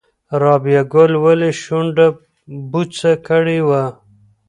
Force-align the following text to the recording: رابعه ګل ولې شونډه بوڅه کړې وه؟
رابعه 0.41 0.83
ګل 0.93 1.11
ولې 1.23 1.51
شونډه 1.61 2.07
بوڅه 2.69 3.11
کړې 3.27 3.59
وه؟ 3.67 3.83